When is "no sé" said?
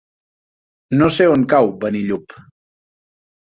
1.01-1.27